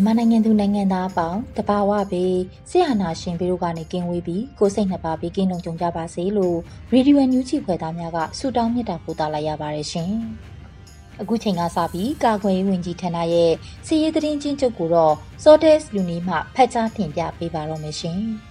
[0.00, 2.36] မြန်မာနိုင်ငံသူနိုင်ငံသားအပေါင်းတဘာဝဘေး
[2.70, 6.56] ဆရာနာရှင်ပြီးတို့ကနေကင်းဝေးပြီးကိုစိတ်နှစ်ပါးဘေးကင်းလုံးကြုံကြပါစေလို့
[6.92, 10.12] ရေဒီယိုညူချီခွဲသားများကဆုတောင်းမေတ္တာပို့သလိုက်ရပါတယ်ရှင်။
[11.20, 13.52] အခုချိန်ကစပြီးကာကွယ်ရေးဝန်ကြီးဌာနရဲ့
[13.86, 18.20] စီရေးသတင်းချင်းချုပ်ကိုတော့ Sortes လူနီမှဖတ်ကြားတင်ပြပေးပါတော့မယ်ရှင်။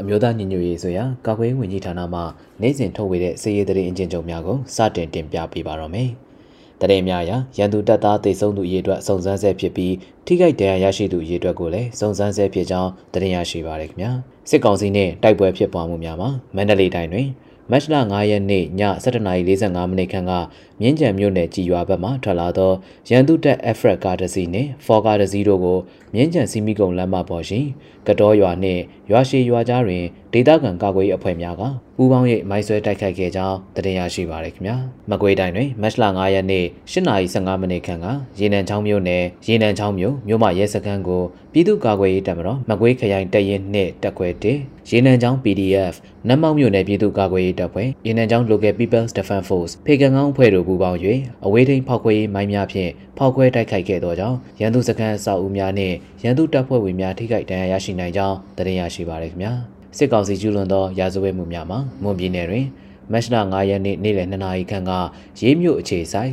[0.00, 2.20] အမျိုးသားညီညွတ်ရေးဆိုရာကာကွယ်ရေးဝန်ကြီးဌာနမှ
[2.60, 6.10] နိုင်စဉ်ထုတ်ဝေတဲ့စီရေးသတင်းအကျဉ်းချုပ်များကိုစတင်တင်ပြပေးပါတော့မယ်။
[6.80, 9.94] တရင်များရာရန်သူတပ်သားတေဆုံးသူအရေအတွက်စုံစမ်းဆဲဖြစ်ပြီး
[10.26, 14.10] ထိခိုက်ဒဏ်ရာရရှိသူအရေအတွက်ကိုလည်းစုံစမ်းဆဲဖြစ်ကြောင်းသတင်းရရှိပါရခင်ဗျာ။
[14.50, 17.28] စစ်ကောင်စီနဲ့တိုက်ပွဲဖြစ်ပွားမှုများမှာမန္တလေးတိုင်းတွင်
[17.70, 18.64] မတ်လ9ရက်နေ့ည
[19.04, 20.32] 7:45မိနစ်ခန့်က
[20.80, 22.72] မြင်းကြံမြို့နယ်ကြည်ရွာဘက်မှထွက်လာသော
[23.08, 25.78] ရန်သူတပ်အဖရက်ကားတစ်စီးနှင့်ဖော်ကားတစ်စီးတို့ကို
[26.14, 27.60] မြင်းကြံစီမီကုံလမ်းမပေါ်ရှိ
[28.06, 31.62] ကတော်ရွာနှင့်ရွာရှိရွာကြားတွင်ဒေသခံကာကွယ်ရေးအဖွဲ့များက
[31.96, 34.76] ပူးပေါင်း၍မိုင်းဆွဲတိုက်ခိုက်ခဲ့ကြောင်းသတင်းရရှိပါရခင်ဗျာ
[35.10, 38.06] မကွေးတိုင်းတွင်မတ်လ9ရက်နေ့8:15မိနစ်ခန့်က
[38.38, 41.22] ရေနံချောင်းမြို့နယ်ရေနံချောင်းမြို့မြို့မရဲစခန်းကို
[41.52, 45.94] ပြည်သူ့ကာကွယ်ရေးတပ်မတော်မကွေးခရိုင်တရင်နှင့်တက်ခွဲ1ရေနံချောင်း PDF
[46.28, 50.98] နတ်မောက်မြို့နယ်ပြည်သူ့ကာကွယ်ရေးတပ်ဖွဲ့ရေနံချောင်း Local People's Defense Force ဖေကန်ကောင်းအဖွဲ့တို့ပူးပေါင်း၍
[51.46, 59.52] အဝေးထိန်ဖောက်ခွဲရေးမိုင်းများဖြင့်ဖောက်ခွဲတိုက်ခိုက်ခဲ့သောကြောင့်ရန်သူစခန်းအဆောက်အဦများနှင့်ရန်သူတပ်ဖွဲ့ဝင်များထိခိုက်ဒဏ်ရာရရှိနိုင်ကြောင်းသတင်းရရှိပါရခင်ဗျာ
[59.96, 62.66] စစ်ကောင်စီကျူးလွန်သောရာဇဝတ်မှုများမှာမွန်ပြည်နယ်တွင်
[63.12, 64.92] မတ်လ9ရက်နေ့နေ့လယ်2နာရီခန့်က
[65.40, 66.32] ရေးမြို့အခြေဆိုင်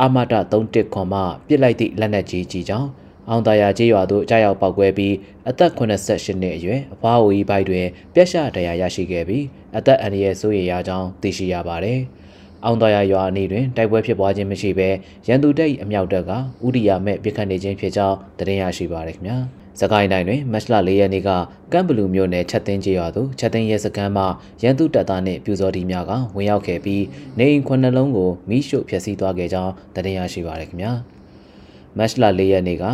[0.00, 2.88] အာမတ31ခွန်မှပြစ်လိုက်သည့်လက်နက်ကြီးကြီးကြောင့်
[3.28, 5.14] အောင်သာယာကျေးရွာသို့ကြားရောက်ပောက်ကွဲပြီး
[5.48, 9.44] အသက်88နှစ်အရွယ်အဖွားအိုကြီးဘိုက်တွင်ပြက်ရှဒဏ်ရာရရှိခဲ့ပြီး
[9.76, 12.00] အသက်အန္တရာယ်ဆိုးရရကြောင်းသိရှိရပါတယ်။
[12.64, 14.88] အောင်တော်ရရွာအနီးတွင်တိုက်ပွဲဖြစ်ပွားခြင်းမရှိဘဲ
[15.26, 16.32] ရန်သူတပ်၏အမြောက်တပ်က
[16.66, 19.38] ဥဒိယမဲ့ပြစ်ခတ်နေခြင်းဖြစ်ကြောင်းသတင်းရရှိပါရခင်ဗျာ
[19.80, 21.30] စကိုင်းတိုင်းတွင်မတ်လ၄ရက်နေ့က
[21.72, 24.24] ကမ်ဘလူမြို့နယ်ချက်သိန်းကျေးရွာသို့ချက်သိန်းရဲစခန်းမှ
[24.62, 27.04] ရန်သူတပ်သားနှင့်ပြူစောတီများကဝင်ရောက်ခဲ့ပြီး
[27.38, 30.92] နေအိမ်ခုနှစ်လုံးကိုမိရှို့ဖျက်ဆီးသွားခဲ့ကြောင်းသတင်းရရှိပါရခင်ဗျာ
[31.98, 32.84] မတ်လ၄ရက်နေ့က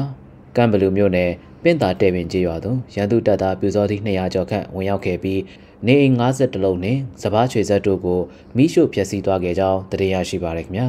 [0.57, 1.31] ကမ်ဘလူမြို့နယ်
[1.63, 5.41] ပင့်တာတဲပင်ကျေးရွာသို့ရန်သူတပ်သားပြူစောတီ200ကျော်ခန့်ဝင်ရောက်ခဲ့ပြီး
[5.87, 8.21] နေအိမ်50လုံးနဲ့စပားချွေဆက်တို့ကို
[8.57, 10.89] မိရှို့ဖျက်ဆီးသွားခဲ့ကြောင်းသတင်းရရှိပါရခင်ဗျာ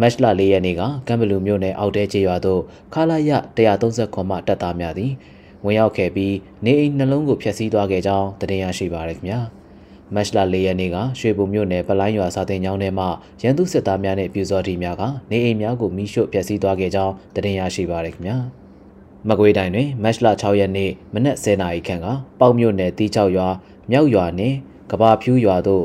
[0.00, 2.60] မတ်လ၄ရက်နေ့ကကမ်ဘလူမြို့နယ်အောက်တဲကျေးရွာသို့
[2.94, 3.30] ခလာရ
[3.68, 5.12] 130ခွန်မှတပ်သားများသည်
[5.64, 9.40] ဝင်ရောက်ခဲ့ပြီးနေအိမ်နှလုံးကိုဖျက်ဆီးသွားခဲ့ကြောင်းသတင်းရရှိပါရခင်ဗျာ
[10.14, 13.06] မတ်လ၄ရက်နေ့ကရွှေဘုံမြို့နယ်ပလိုင်းရွာစာတင်ကျောင်းထဲမှ
[13.42, 18.36] ရန်သူစစ်သားများနဲ့ပြူစောတီများကနေအိမ်များကိုမိရှို့ဖျက်ဆီးသွားခဲ့ကြောင်းသတင်းရရှိပါရခင်ဗျာ
[19.28, 22.06] မကွေးတိုင်းတွင်မတ်လ6ရက်နေ့မနက်10:00နာရီခန့်က
[22.40, 23.48] ပေါက်မြို့နယ်တီးချောက်ရွာ
[23.90, 24.56] မြောက်ရွာနှင့်
[24.90, 25.84] ကဘာဖြူးရွာသို့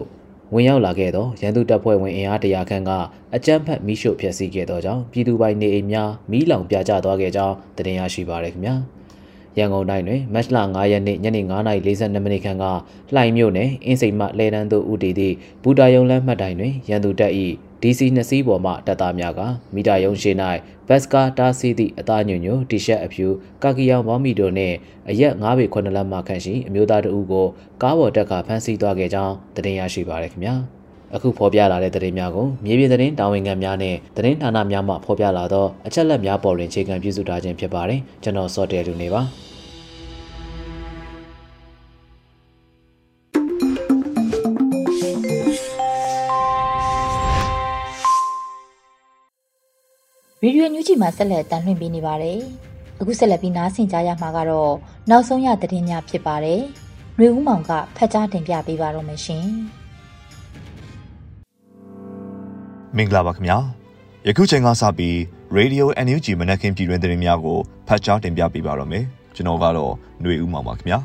[0.53, 2.91] ဝင်ရောက်လာခဲ့သောရန်သူတပ်ဖွဲ့ဝင်အင်အားတရာခန့်က
[3.35, 8.75] အကြမ်းဖက်မိရှို့ဖျက်ဆီးခဲ့သောကြောင့်ပြည်သူပိုင်နေအိမ်များမီးလောင်ပြကျသွားခဲ့ကြောင်းတင်ရရှိပါရခင်ဗျာ
[9.57, 12.65] ရန်ကုန်တိုင်းတွင်မတ်လ9ရက်နေ့ညနေ9:42မိနစ်ခန့်က
[13.13, 17.31] လှိုင်မြို့နယ်အင်းစိန်မှလဲတန်းသို့ဦးတည်သည့်ဘူတာယုံလမ်းမှတ်တိုင်တွင်ရန်သူတပ်၏
[17.83, 19.41] DC နှစ်စီးပေါ်မှတပ်သားများက
[19.75, 20.31] မီတာယုံရှိ၌
[20.87, 23.27] ဘတ်စကာတားဆီးသည့်အသားညွညွတီရှပ်အဖြူ
[23.63, 24.75] ကာကီယောင်ဘောင်းမီတို့နှင့်
[25.09, 27.47] အရက်9ပေ9လက်မှခန့်ရှိအမျိုးသားတဦးကို
[27.81, 30.55] ကားပေါ်တက်ကဖမ်းဆီးသွားခဲ့ကြောင်းသတင်းရရှိပါရခင်ဗျာ
[31.15, 39.21] အခုဖော်ပြလာတဲ့သတင်းများကိုမြေပြင်သတင်းတာဝန်ခံများနဲ့သတင်းဌာနများမှဖော်ပြလာသောအချက်လက်များပေါ်တွင်ခြေခံပြုစုထားခြင်းဖြစ်ပါတယ်ကျွန်တော်စောတယ်လူနေပါ
[50.45, 52.39] ရေဒီယိုညူးချီမှာဆက်လက်တန်လှည့်ပေးနေပါတယ်။
[52.99, 54.73] အခုဆက်လက်ပြီးနားဆင်ကြရမှာကတော့
[55.09, 56.61] နောက်ဆုံးရသတင်းများဖြစ်ပါတယ်။
[57.17, 59.45] နှွေဦးမောင်ကဖတ်ကြားတင်ပြပေးပါတော့မယ်ရှင်။
[62.97, 63.57] မင်္ဂလာပါခင်ဗျာ။
[64.27, 65.15] ယခုချိန်ကစပြီး
[65.57, 67.57] Radio NUG မနက်ခင်းပြည်တွင်သတင်းများကို
[67.87, 69.03] ဖတ်ကြားတင်ပြပေးပါတော့မယ်။
[69.35, 69.93] ကျွန်တော်ကတော့
[70.23, 70.99] နှွေဦးမောင်ပါခင်ဗျာ။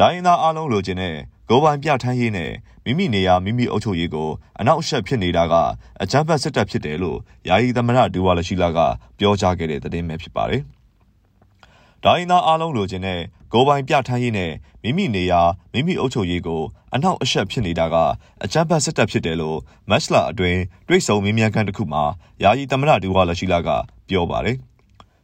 [0.00, 1.14] ဒိုင်းသားအားလုံးလိုချင်တဲ့
[1.50, 2.52] ကိုပိုင်ပြဋ္ဌာန်းရေးနဲ့
[2.84, 4.28] မိမိနေရာမိမိအုပ်ချုပ်ရေးကို
[4.60, 5.54] အနောက်အရှက်ဖြစ်နေတာက
[6.02, 8.78] အကြမ်းဖက်စစ်တပ်ဖြစ်တယ်လို့ယာယီသမရဒူဝါလရှိလာက
[9.18, 10.62] ပြောကြားခဲ့တဲ့သတင်းပဲဖြစ်ပါတယ်။
[12.04, 13.20] ဒိုင်းသားအားလုံးလိုချင်တဲ့
[13.52, 14.52] ကိုပိုင်ပြဋ္ဌာန်းရေးနဲ့
[14.82, 15.40] မိမိနေရာ
[15.72, 16.62] မိမိအုပ်ချုပ်ရေးကို
[16.94, 17.96] အနောက်အရှက်ဖြစ်နေတာက
[18.44, 19.58] အကြမ်းဖက်စစ်တပ်ဖြစ်တယ်လို့
[19.90, 22.04] မက်စလာအတွင်းတွေ့ဆုံမင်းမြန်ခန့်တစ်ခုမှာ
[22.42, 23.68] ယာယီသမရဒူဝါလရှိလာက
[24.08, 24.58] ပြောပါတယ်။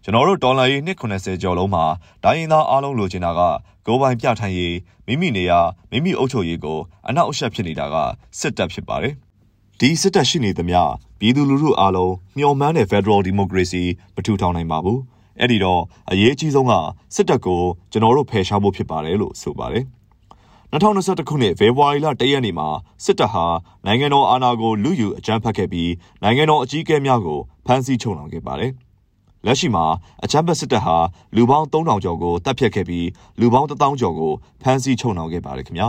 [0.05, 1.85] ကျွန်တော်တို့ဒေါ်လာရေး290ကျော်လုံးမှာ
[2.25, 3.41] ဒိုင်းသားအားလုံးလိုချင်တာက
[3.87, 4.77] ကိုပိုင်ပြဋ္ဌာန်းရေး
[5.07, 5.61] မိမိနေရာ
[5.91, 6.79] မိမိအုပ်ချုပ်ရေးကို
[7.09, 7.97] အနောက်အရှက်ဖြစ်နေတာက
[8.39, 9.15] စစ်တပ်ဖြစ်ပါတယ်။
[9.81, 10.81] ဒီစစ်တပ်ရှိနေသမျှ
[11.19, 13.85] ပြည်သူလူထုအားလုံးမျှော်မှန်းတဲ့ Federal Democracy
[14.15, 14.99] မထူထောင်နိုင်ပါဘူး။
[15.41, 16.73] အဲ့ဒီတော့အရေးအကြီးဆုံးက
[17.15, 17.63] စစ်တပ်ကို
[17.93, 19.85] ကျွန်တော်တို့ဖယ်ရှားဖို့ဖြစ်ပါတယ်လို့ဆိုပါတယ်။
[20.73, 22.69] 2021ခုနှစ်ဖေဖော်ဝါရီလ1ရက်နေ့မှာ
[23.05, 23.45] စစ်တပ်ဟာ
[23.87, 25.91] နိုင်ငံတော်အာဏာကိုလူယူအကြမ်းဖက်ခဲ့ပြီး
[26.23, 28.73] နိုင်ငံတော်အကြီးအကဲများကိုဖမ်းဆီးချုပ်နှောင်ခဲ့ပါတယ်။
[29.47, 29.85] လက်ရှိမှာ
[30.25, 30.97] အချမ်းဘတ်စစ်တပ်ဟာ
[31.37, 33.09] လူပေါင်း3000ကျော်ကိုတပ်ဖြတ်ခဲ့ပြီး
[33.41, 35.89] လူပေါင်း1000ကျော်ကိုဖမ်းဆီးချုပ်နှောင်ခဲ့ပါတယ်ခင်ဗျာ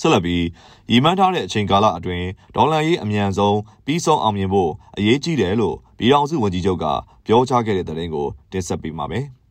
[0.00, 0.44] ဆက်လက်ပြီး
[0.90, 2.26] ရီမန်းထားတဲ့အချိန်ကာလအတွင်း
[2.56, 6.84] ဒေါ်လာရေးအမြန်ဆုံးပြီးဆုံးအောင်မြင်ဖို့အရေးကြီးတယ်လို့ပြည်ထောင်စုဝန်ကြီးချုပ်က
[7.26, 9.26] ပြောကြားခဲ့တဲ့သတင်းကိုတင်ဆက်ပေးပါမယ်။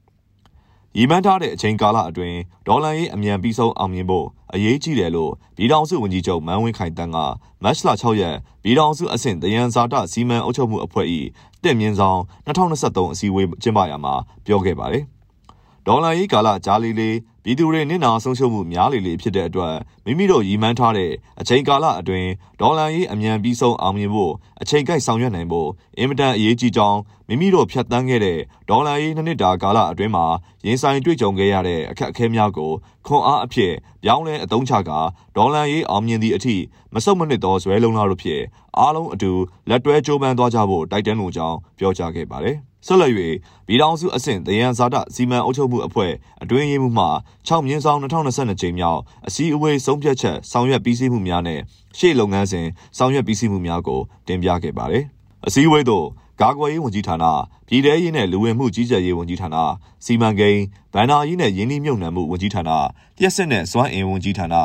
[0.98, 2.38] ရည်မှန်းထားတဲ့အချိန်ကာလအတွင်း
[2.68, 7.18] ဒေါ်လာရေးအမြန်ပြီးဆုံးအောင်မြင်ဖို့အရေးကြီးတယ်လို့ပြည်ထောင်စုဝန်ကြီးချုပ်မန်းဝင်းခိုင်တန်းက
[7.64, 11.08] မတ်လ6ရက်ပြည်ထောင်စုအဆင့်တယံဇာတစီမံအုပ်ချုပ်မှုအဖွဲ့၏
[11.64, 14.14] တက်မြင့်ဆောင်2023အစည်းအဝေးကျင်းပရာမှာ
[14.46, 15.04] ပြောခဲ့ပါတယ်။
[15.86, 19.76] ဒေါ်လာရေးကာလကြားလေးလေး ပြည်သူတွေနစ်နာဆုံးရှုံးမှုများလေလေဖြစ်တဲ့အတွက်
[20.06, 22.30] မိမိတို့ရည်မှန်းထားတဲ့အချိန်ကာလအတွင်း
[22.60, 30.26] ဒေါ်လာရေးအမြန်ပြီးဆုံးအောင်မြင်ဖို့အချိန်ကိုက်ဆောင်ရွက်နိုင်ဖို့အင်မတန်အရေးကြီးကြောင်းမိမိတို့ဖြတ်တန်းခဲ့တဲ့ဒေါ်လာရေးနှစ်နှစ်တာကာလအတွင်းမှာ
[30.66, 32.72] ရင်ဆိုင်တွေ့ကြုံခဲ့ရတဲ့အခက်အခဲများကို
[33.08, 33.74] ခွန်အားအဖြစ်
[34.04, 35.00] ပြောင်းလဲအသုံးချကာ
[35.36, 36.56] ဒေါ်လာရေးအောင်မြင်သည့်အထိ
[36.94, 38.44] မဆုတ်မနစ်သောဇွဲလုံးသားတို့ဖြင့်
[38.78, 39.32] အားလုံးအတူ
[39.70, 43.12] လက်တွဲကြိုးပမ်းသွားကြဖို့တိုက်တွန်းလိုကြောင်းပြောကြားခဲ့ပါတယ်။ ဆက်လက်၍
[43.68, 46.14] ပြည်ထောင်စုအဆင့်တယံဇာတစီမံအုပ်ချုပ်မှုအဖွဲ့
[46.44, 47.08] အတွင်းရေးမှူးမှ
[47.48, 51.60] 6မြင်းဆောင်2022ကြိမ်မြောက်အစည်းအဝေးဆုံးဖြတ်ချက်ဆောင်ရွက်ပြီးစီးမှုများနဲ့
[51.98, 55.04] ရှေ့လုပ်ငန်းစဉ်ဆောင်ရွက်ပြီးစီးမှုများကိုတင်ပြခဲ့ပါတယ်။
[55.48, 56.06] အစည်းအဝေးသို့
[56.42, 57.26] ကာကွယ်ရေးဝန်ကြီးဌာန
[57.68, 59.58] ပြည်ထရေးနဲ့လူဝင်မှုကြီးကြပ်ရေးဝန်ကြီးဌာန
[60.06, 60.62] စီမံကိန်း
[60.94, 62.72] ဗန္နာရေးနဲ့ရင်းနှီးမြှုပ်နှံမှုဝန်ကြီးဌာန
[63.18, 64.56] တရက်စစ်နဲ့စွမ်းအင်ဝန်ကြီးဌာန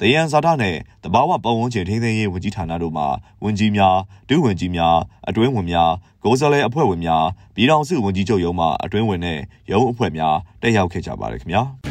[0.00, 3.04] တယံဇာတာနဲ့တဘာဝပတ်ဝန်းကျင်ထိန်းသိမ်းရေးဝန်ကြီးဌာနတို့မှ
[3.44, 3.96] ဝန်ကြီးများ
[4.28, 4.96] ဒုဝန်ကြီးများ
[5.28, 5.90] အတွင်းဝန်များ
[6.24, 9.38] ကိုယ်စားလှယ်အဖွဲ့ဝင်များပြည်ထောင်စုဝန်ကြီးချုပ်ရုံးမှအတွင်းဝင်နဲ့
[9.70, 11.87] ရုံးအဖွဲ့များတက်ရောက်ခဲ့ကြပါတယ်ခင်ဗျာ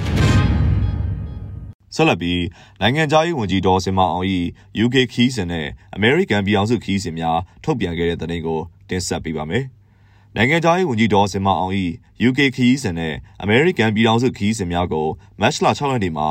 [1.97, 2.43] ဆက်လက်ပြီး
[2.81, 4.25] နိုင်ငံသားရေးဝန်ကြီးဒေါ်စင်မအောင်၏
[4.83, 5.67] UK ခီးစဉ်နဲ့
[5.97, 8.59] American ပြည်အောင်စုခီးစဉ်များထုတ်ပြန်ခဲ့တဲ့သတင်းကို
[8.89, 9.63] တင်ဆက်ပေးပါမယ်။
[10.35, 11.73] နိုင်ငံသားရေးဝန်ကြီးဒေါ်စင်မအောင်၏
[12.27, 13.13] UK ခရီးစဉ်နဲ့
[13.45, 15.07] American ပြည်ထောင်စုခရီးစဉ်များကို
[15.41, 16.27] မတ်လ6ရက်နေ့မှာ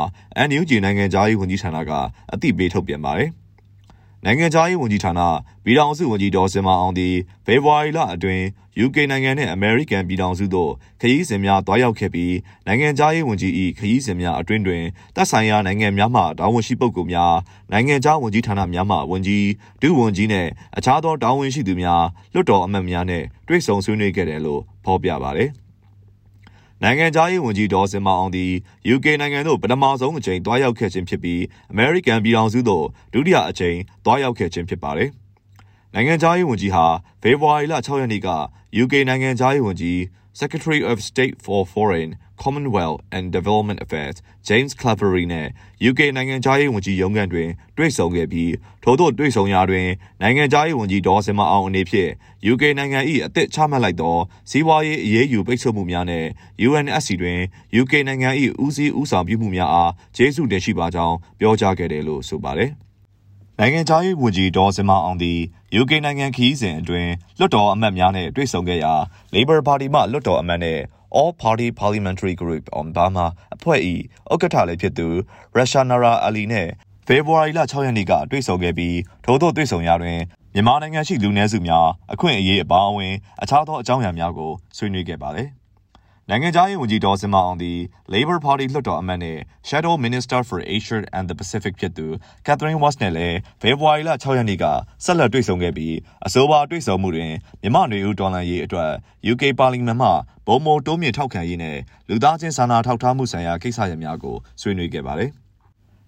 [0.49, 1.93] NUG နိုင်ငံသားရေးဝန်ကြီးဌာနက
[2.33, 3.31] အသိပေးထုတ်ပြန်ပါတယ်။
[4.25, 5.21] နိုင်ငံခြားရေးဝန်ကြီးဌာန
[5.65, 7.15] ပြည်ထောင်စုဝန်ကြီးဒေါ်စင်မအောင်သည်
[7.47, 8.45] ဖေဖော်ဝါရီလအတွင်း
[8.85, 10.71] UK နိုင်ငံနှင့် American ပြည်ထောင်စုတို့
[11.01, 12.35] ခရီးစဉ်များတွားရောက်ခဲ့ပြီး
[12.67, 14.83] နိုင်ငံခြားရေးဝန်ကြီး၏ခရီးစဉ်များအတွင်းတွင်
[15.17, 17.35] တပ်ဆိုင်ရာနိုင်ငံများမှတာဝန်ရှိပုဂ္ဂိုလ်များ
[17.73, 19.47] နိုင်ငံခြားဝန်ကြီးဌာနများမှဝန်ကြီး
[19.81, 25.53] ဒုဝန်ကြီးနှင့်အခြားသောတာဝန်ရှိသူများလွှတ်တော်အမတ်များနှင့်တွေ့ဆုံဆွေးနွေးခဲ့တယ်လို့ဖော်ပြပါသည်။
[26.83, 28.53] နိုင်ငံသားရေးဝန်ကြီးဒေါ်စင်မအောင်သည်
[28.95, 31.41] UK နိုင်ငံသို့ပထမဆုံးအကြိမ်တွားရောက်ခဲ့ခြင်းဖြစ်ပြီး
[31.75, 35.11] American ပြည်ထောင်စုသို့ဒုတိယအကြိမ်တွားရောက်ခဲ့ခြင်းဖြစ်ပါတယ်။
[35.99, 36.87] နိုင်ငံသားရေးဝန်ကြီးဟာ
[37.23, 38.29] ဖေဖော်ဝါရီလ6ရက်နေ့က
[38.83, 39.99] UK နိုင်ငံသားရေးဝန်ကြီး
[40.41, 42.11] Secretary of State for Foreign
[42.43, 44.17] Commonwealth and Development Affairs
[44.49, 45.49] James Cleverly နဲ့
[45.91, 49.89] UK နိုင်ငံသားရေးဝန်ကြီးရုံးခန်းတွင်တွေ့ဆုံခဲ့ပြီးထို့သောတွေ့ဆုံရာတွင်
[50.23, 52.11] နိုင်ငံသားရေးဝန်ကြီးဒေါ်စင်မအောင်အနေဖြင့်
[52.53, 54.17] UK နိုင်ငံ၏အသစ်ချမှတ်လိုက်သော
[54.51, 56.27] စီးပွားရေးအရေးယူပိတ်ဆို့မှုများနဲ့
[56.69, 57.41] UNSC တွင်
[57.81, 58.31] UK နိုင်ငံ၏
[58.65, 62.73] ဦးစီးဦးဆောင်ပြုမှုများအားကျေးဇူးတင်ရှိပါကြောင်းပြောကြားခဲ့တယ်လို့ဆိုပါတယ်။
[63.61, 65.39] နိုင်ငံသားရေးဝန်ကြီးဒေါ်စင်မအောင်သည်
[65.81, 68.95] UK နိုင်ငံခီးစဉ်အတွင်းလွှတ်တော်အမတ်များနဲ့တွေ့ဆုံခဲ့ရာ
[69.35, 70.79] Labour Party မှလွှတ်တော်အမတ်နဲ့
[71.19, 73.81] All Party Parliamentary Group on Burma အဖွဲ့၏
[74.33, 75.09] ဥက္ကဋ္ဌလည်းဖြစ်သူ
[75.57, 76.69] Rashanara Ali နဲ့
[77.07, 80.19] ဖေဖော်ဝါရီလ6ရက်နေ့ကတွေ့ဆုံခဲ့ပြီးထို့သောတွေ့ဆုံရာတွင်
[80.55, 85.49] မြန်မာနိုင်ငံရှိလူနည်းစုများအခွင့်အရေးအပါအဝင် အခြားသောအကြောင်းအရာများကိုဆွေးနွေးခဲ့ပါတယ်။
[86.31, 87.79] နိုင်ငံခြားရေးဝန်ကြီးဒေါ်စင်မအောင်သည်
[88.13, 92.07] Labor Party လွှတ်တော်အမတ်နဲ့ Shadow Minister for Asia and the Pacific ဖြစ်သူ
[92.47, 94.65] Catherine Watts နဲ့လည်းဖေဖော်ဝါရီလ6ရက်နေ့က
[95.05, 95.95] ဆက်လက်တွေ့ဆုံခဲ့ပြီး
[96.27, 98.91] အဆိုပါတွေ့ဆုံမှုတွင်မြန်မာ့နေဦးဒေါ်လာရေးအတွက်
[99.33, 100.11] UK ပါလီမန်မှ
[100.47, 101.79] ဘုံမိုတိုးမြင့်ထောက်ခံရေးနဲ့
[102.09, 105.33] လူသားချင်းစာနာထောက်ထားမှုဆိုင်ရာကိစ္စရပ်များကိုဆွေးနွေးခဲ့ပါတယ်။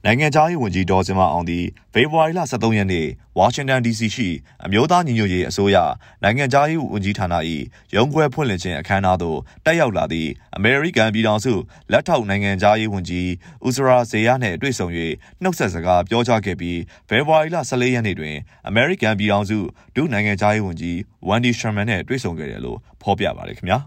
[0.06, 3.06] နိုင်ငံခြားရေးဝန်ကြီးဒေါ်စင်မအောင်သည်ဖေဖော်ဝါရီလ23ရက်နေ့
[3.38, 4.28] ဝါရှင်တန် DC ရှိ
[4.64, 5.76] အမျိုးသားညီညွတ်ရေးအစိုးရ
[6.22, 7.34] နိုင်ငံခြားရေးဝန်ကြီးဌာန၏
[7.94, 11.52] ရုံးခွဲဖွင့်လှစ်ခြင်းအခမ်းအနားသို့တက်ရောက်လာသည့်အမေရိကန်ပြည်ထောင်စု
[11.92, 13.28] လက်ထောက်နိုင်ငံခြားရေးဝန်ကြီး
[13.66, 14.88] ဦးစရာဇေယျနှင့်တွေ့ဆုံ၍
[15.42, 16.78] နှုတ်ဆက်စကားပြောကြားခဲ့ပြီး
[17.08, 18.36] ဖေဖော်ဝါရီလ14ရက်နေ့တွင်
[18.68, 19.58] အမေရိကန်ပြည်ထောင်စု
[19.96, 23.78] ဒုနိုင်ငံခြားရေးဝန်ကြီးဝန်ဒီရှမန်နှင့်တွေ့ဆုံခဲ့တယ်လို့ဖော်ပြပါတယ်ခင်ဗျာ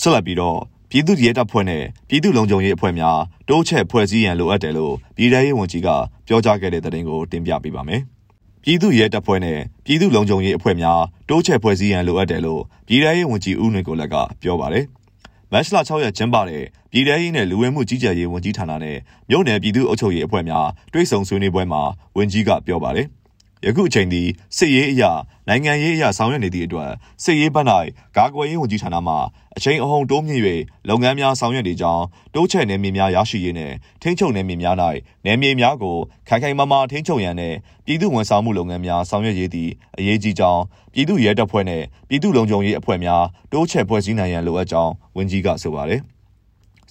[0.00, 3.18] ဆက်လက်ပြီးတော့ ပြည်သူ့ရဲတပ်ဖွဲ့နဲ့ပြည်သူ့လုံခြုံရေးအဖွဲ့များ
[3.48, 5.88] တိုးချဲ့ဖွဲ့စည်းရန်လိုအပ်တယ်လို့ပြည်ထရေးဝန်ကြီးက
[6.26, 8.00] ပြောကြားခဲ့တဲ့သတင်းကိုတင်ပြပေးပါမယ်။
[8.62, 14.84] ပြည်သူ့ရဲတပ်ဖွဲ့နဲ့ပြည်သူ့လုံခြုံရေးအဖွဲ့များတိုးချဲ့ဖွဲ့စည်းရန်လိုအပ်တယ်လို့ပြည်ထရေးဝန်ကြီးဦးနေကိုလက်ကပြောပါတယ်။
[15.52, 18.96] မတ်လ6ရက်ကျင်းပတဲ့ပြည်ထရေးနဲ့လူဝင်မှုကြီးကြပ်ရေးဝန်ကြီးဌာနနဲ့
[19.30, 21.82] မြို့နယ်ပြည်သူ့အုပ်ချုပ်ရေးအဖွဲ့များတွိတ်ဆုံဆွေးနွေးပွဲမှာ
[22.16, 23.06] ဝန်ကြီးကပြောပါတယ်။
[23.66, 24.22] ယခုအချိန်ဒီ
[24.56, 25.10] စစ်ရေးအရာ
[25.48, 26.90] နိုင်ငံရေးအရာဆောင်ရွက်နေသည့်အတွက်
[27.22, 27.66] စစ်ရေးဘက်၌
[28.16, 29.14] ကာကွယ်ရေးဝန်ကြီးဌာနမှ
[29.56, 30.42] အချိန်အဟုန်တိုးမြင့်၍
[30.88, 34.76] လုပ်ငန်းများဆောင်ရွက်နေကြောင်းတိုးချဲ့နေမြေများရရှိရေးနှင့်ထိန်းချုပ်နေမြေများ၌
[35.26, 35.96] နေမြေများကို
[36.28, 40.62] ခိုင်ခိုင်မာမာထိန်းချုပ်ရန်နှင့်ပြည်သူ့ဝန်ဆောင်မှုလုပ်ငန်းများဆောင်ရွက်ရေးသည့်အရေးကြီးကြောင်း
[40.92, 46.00] ပြည်သူ့ရဲတပ်ဖွဲ့နှင့်ပြည်သူ့လုံခြုံရေးအဖွဲ့များတိုးချဲ့ဖွဲ့စည်းနိုင်ရန်လိုအပ်ကြောင်းဝန်ကြီးကဆိုပါသည်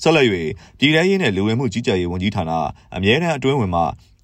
[0.01, 0.25] ဆက်လက်၍
[0.79, 2.51] ပြည်ထရေးနှင့်လူဝင်မှုကြီးကြပ်ရေးဝန်ကြီးဌာန
[2.95, 3.81] အမြဲတမ်းအတွင်းဝင်မှ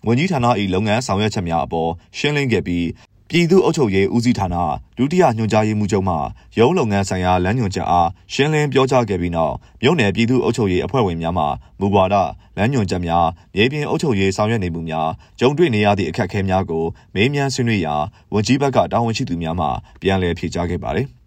[0.08, 2.88] ဝန်ကြီးဌာန၏လုပ်ငန်းဆောင်ရွက်ချက်များအပေါ်ရှင်းလင်းခဲ့ပြီး
[3.30, 4.56] ပြည်သူ့အုပ်ချုပ်ရေးဦးစီးဌာန
[4.98, 6.16] ဒုတိယညွှန်ကြားရေးမှူးချုပ်မှ
[6.58, 11.46] ရုံးလုပ်ငန်းဆိုင်ရာလမ်းညွှန်ချက်အားရှင်းလင်းပြောကြားခဲ့ပြီးနောက်မြို့နယ်ပြည်သူ့အုပ်ချုပ်ရေးအဖွဲ့ဝင်များမှ
[11.80, 12.16] မူဝါဒ
[12.58, 16.84] လမ်းညွှန်ချက်များမြေပြင်အုပ်ချုပ်ရေးဆောင်ရွက်နေမှုများကြုံတွေ့နေရသည့်အခက်အခဲများကို
[17.16, 17.96] မေးမြန်းဆွေးနွေးရာ
[18.34, 19.68] ဝန်ကြီးဘက်ကတာဝန်ရှိသူများမှ
[20.02, 21.08] ပြန်လည်ဖြေကြားခဲ့ပါတယ်။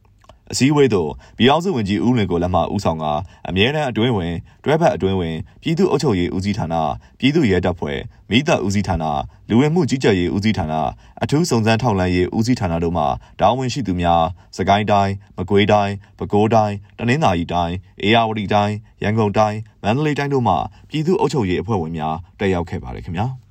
[0.52, 3.04] အစည်းအဝေးသို့ပြည်အောင်စုဝန်ကြီးဦးလွင်ကိုလက်မှဦးဆောင်က
[3.48, 4.34] အမြဲတမ်းအတွင်းဝင်
[4.64, 6.74] တွဲဖက်အတွင်းဝင်ပြည်သူ့အုပ်ချုပ်ရေးဦးစီးဌာန
[7.18, 7.98] ပြည်သူ့ရဲတပ်ဖွဲ့
[8.30, 9.04] မိသက်ဦးစီးဌာန
[9.48, 10.74] လူဝင်မှုကြီးကြပ်ရေးဦးစီးဌာန
[11.22, 13.04] အထူးစုံစမ်းထောက်လှမ်းရေးဦးစီးဌာနတို့မှ
[13.40, 14.24] တာဝန်ရှိသူများ
[14.56, 20.54] စကိုင်းတိုင်းမကွေးတိုင်းပဲခူးတိုင်းတနင်္သာရီတိုင်းအေရဝတီတိုင်းရန်ကုန်တိုင်းမန္တလေးတိုင်းတို့မှ
[20.90, 23.28] ပြည်သူ့အုပ်ချုပ်ရေးအဖွဲ့ဝင်များတက်ရောက်ခဲ့ပါတယ်ခင်ဗျာ။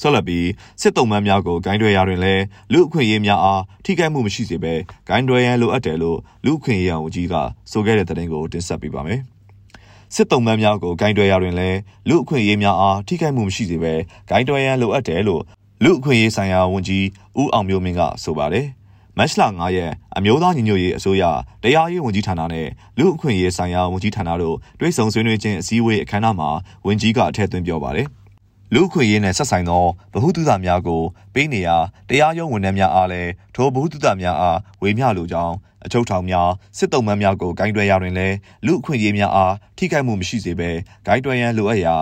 [0.00, 0.48] ဆက်လက်ပြီး
[0.80, 4.74] စစ်တုံးမှန်းများကိုဂိုင်းတွယ်ရာတွင်လည်းလူအခွင့်အရေးများအားထိခိုက်မှုမရှိစေဘဲ
[5.08, 7.34] ဂိုင်းတွယ်ရန်လိုအပ်တယ်လို့လူအခွင့်အရေးဝန်ကြီးက
[7.70, 9.20] ဆိုခဲ့တဲ့သတင်းကိုတင်ဆက်ပေးပါမယ်။
[10.14, 13.94] စစ်တုံးမှန်းများကိုဂိုင်းတွယ်ရာတွင်လည်းလူအခွင့်အရေးများအားထိခိုက်မှုမရှိစေဘဲ
[14.28, 15.42] ဂိုင်းတွယ်ရန်လိုအပ်တယ်လို့
[15.84, 17.04] လူအခွင့်အရေးဆိုင်ရာဝန်ကြီး
[17.40, 18.66] ဦးအောင်မျိုးမင်းကဆိုပါတယ်။
[19.18, 21.24] မတ်လ9ရက်အမျိုးသားညီညွတ်ရေးအစိုးရ
[21.62, 26.50] တရားရေးဝန်ကြီးဌာနနဲ့လူအခွင့်အရေးဆိုင်ရာဝန်ကြီးဌာနတို့တွဲဆုံဆွေးနွေးခြင်းအစည်းအဝေးအခမ်းအနားမှာ
[26.86, 28.08] ဝန်ကြီးကအထက်သွင်းပြောပါတယ်။
[28.74, 31.02] လူခွေရေးနဲ့ဆက်ဆိုင်သောဗဟုသုတများကို
[31.34, 31.76] ပေးနေရာ
[32.08, 35.54] တရားရုံးဝန်ထမ်းများအားလည်းထိုဗဟုသုတများအားဝေမျှလိုကြောင်း
[35.86, 40.70] အချုပ်ထောင်များစစ်တုံးမှန်းများကိုဂိုင်းတွယ်ရာတွင်လည်းလူအခွင့်အရေးများအားထိခိုက်မှုမရှိစေဘဲ
[41.06, 41.96] ဂိုင်းတွယ်ရန်လိုအပ်ရာ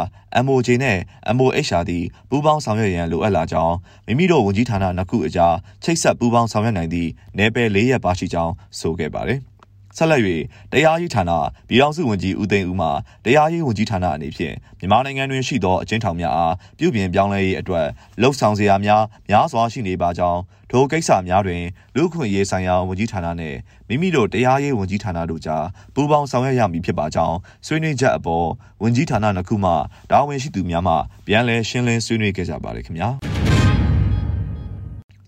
[0.44, 0.98] MOJ နဲ့
[1.36, 5.54] MOHR သည်ပူးပေါင်းဆောင်ရွက်ရန်လိုအပ်လာကြောင်းမိမိတို့ဝန်ကြီးဌာနနှစ်ခုအကြား
[5.84, 9.40] ချိတ်ဆက်ပူးပေါင်းဆောင်ရွက်နိုင်သည့်နယ်ပယ်၄ရက်ပါရှိကြောင်းဆိုခဲ့ပါတယ်။
[9.96, 10.22] ဆက်လက်၍
[10.72, 11.32] တရားရေးဌာန
[11.68, 12.88] ပြည်ထောင်စုဝန်ကြီးဦးသိန်းဦးမှ
[13.24, 17.86] တရားရေးဝန်ကြီးဌာနအနေဖြင့်မြန်မာနိုင်ငံတွင်ရှိသောအကျဉ်းထောင်များအားပြုပြင်ပြောင်းလဲရေးအတွက်
[18.20, 21.62] လှုပ်ဆောင်စရာများများစွာရှိနေပါကြောင်းထိုကိစ္စများတွင်
[21.96, 23.58] လူ့ခွင့်ရေးဆိုင်ရာဝန်ကြီးဌာနနှင့်
[23.88, 27.36] မိမိတို့တရားရေးဝန်ကြီးဌာနတို့ကြားပူးပေါင်းဆောင်ရွက်ရမည်ဖြစ်ပါကြောင်း
[27.66, 28.46] ဆွေးနွေးချက်အပေါ်
[28.82, 29.72] ဝန်ကြီးဌာနနှစ်ခုမှ
[30.10, 30.94] တာဝန်ရှိသူများမှ
[31.26, 33.33] ပြန်လည်ရှင်းလင်းဆွေးနွေးခဲ့ကြပါတယ်ခင်ဗျာ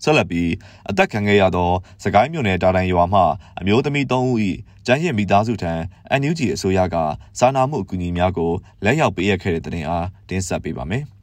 [0.03, 0.51] ဆက်လက်ပြီး
[0.89, 1.71] အသက်ခံခဲ့ရသော
[2.03, 3.21] စကိုင်းမြို့နယ်တာတိုင်ရွာမှ
[3.59, 4.35] အမျိုးသမီး၃ဦး၏
[4.85, 5.73] ကျန်းရစ်မိသားစုထံ
[6.21, 6.95] NUG အစိုးရက
[7.39, 8.51] စာနာမှုအကူအညီများကို
[8.83, 11.05] လက်ရောက်ပေးရခဲ့တဲ့တဲ့တင်အားတင်ဆက်ပေးပါမယ်။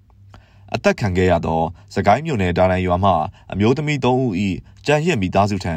[0.74, 1.62] အသက်ခံခဲ့ရသော
[1.94, 3.12] စကိုင်းမြို့နယ်တာတိုင်ရွာမှ
[3.52, 4.32] အမျိုးသမီး၃ဦး၏
[4.86, 5.74] ကျန်းရစ်မိသားစုထံ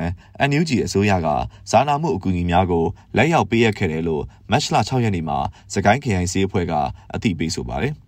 [0.49, 1.27] NUG အစိုးရက
[1.71, 2.85] စာနာမှုအကူအညီများကို
[3.17, 5.37] လက်ရောက်ပေးရခဲ့တယ်လို့မတ်လ6ရက်နေ့မှာ
[5.73, 6.73] စကိုင်းခရိုင်စီးအဖွဲ့က
[7.13, 7.95] အသိပေးဆိုပါတယ်။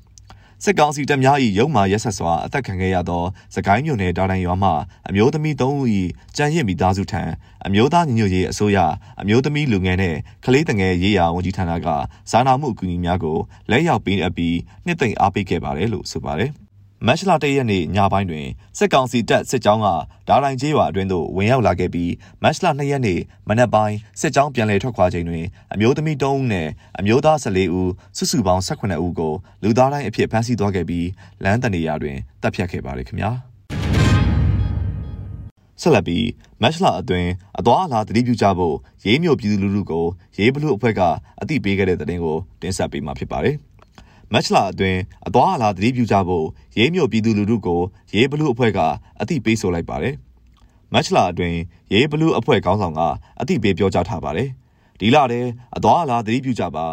[0.64, 3.24] စစ်ကောင်စီတပ်များ၏ရုံမာရက်ဆက်စွာအသက်ခံခဲ့ရသော
[3.56, 4.72] စကိုင်းမြို့နယ်တာတိုင်ရွာမှ
[5.10, 5.86] အမျိုးသမီး၃ဦး၏
[6.38, 7.24] ကြံရစ်မိသားစုထံ
[7.66, 8.78] အမျိုးသားညီညွတ်ရေးအစိုးရ
[9.22, 11.88] အမျိုးသမီးလူငယ်နှင့်ကလေးတငယ်ရေးရာဝန်ကြီးဌာနက
[12.32, 13.38] စာနာမှုအကူအညီများကို
[13.70, 16.52] လက်ရောက်ပေးအပ်ပြီးနှစ်သိမ့်အားပေးခဲ့ပါတယ်လို့ဆိုပါတယ်။
[17.08, 19.88] မတ်လ၁ရက်နေ့ညပိုင်းတွင်စစ်ကောင်စီတပ်စစ်ကြောင်းက
[20.28, 22.12] ဒါလိုင်ကျေးရွာအတွင်းသို့ဝင်ရောက်လာခဲ့ပြီး
[22.44, 26.68] မတ်လ၂ရက်နေ့မနက်ပိုင်းစစ်ကြောင်းပြန်လည်ထွက်ခွာချိန်တွင်အမျိုးသမီး၃ဦးနဲ့
[27.00, 31.08] အမျိုးသား၁၄ဦးစုစုပေါင်း၁၈ဦးကိုလူသားတိုင်းအဖြစ်ဖမ်းဆီးသွားခဲ့ပြီး
[31.44, 33.32] လမ်းတနေရာတွင်တပ်ဖြတ်ခဲ့ပါတယ်ခင်ဗျာ
[35.82, 36.26] ဆက်လက်ပြီး
[36.62, 37.30] မတ်လအတွင်း
[37.60, 38.76] အသွားအလာတတိပြုကြဖို့
[39.06, 40.06] ရေးမြို့ပြည်သူလူထုကို
[40.38, 41.02] ရေးဘလူအဖွဲ့က
[41.42, 43.58] အသိပေးခဲ့တဲ့တဲ့တင်ကိုတင်ဆက်ပေးမှာဖြစ်ပါတယ်။
[44.34, 46.46] မတ်လအတွင်းအသွားအလာတတိပြုကြဖို့
[46.78, 47.82] ရေးမြို့ပြည်သူလူထုကို
[48.14, 48.80] ရေးဘလူးအဖွဲ့က
[49.22, 50.16] အသိပေးဆိုလိုက်ပါတယ်။
[50.94, 51.58] မတ်လအတွင်း
[51.94, 53.02] ရေးဘလူးအဖွဲ့ခေါင်းဆောင်က
[53.40, 54.50] အသိပေးပြောကြားထားပါတယ်။
[55.00, 56.86] ဒီလတည်းအသွားအလာတတိပြုကြပါ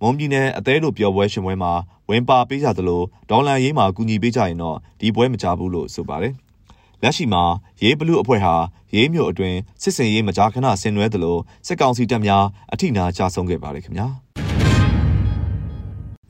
[0.00, 1.72] မွန်ပြည်နယ်အသေးတို့ပျော်ပွဲရှင်ပွဲမှာ
[2.10, 6.34] ဝင်ပါပေးကြသလိုဒေါ်လာရေးမှာကူညီပေးကြရင်တော့ဒီပွဲမကြဘူးလို့ဆိုပါတယ်။
[7.02, 7.42] လက်ရှိမှာ
[7.82, 8.54] ရေးဘလူးအဖွဲ့ဟာ
[8.94, 14.08] ရေးမြို့အတွင်းစစ်စင်ရေးမကြာခဏဆင်နွှဲသလိုစစ်ကောင်စီတပ်များအထိနာကြဆုံးခဲ့ပါတယ်ခင်ဗျာ။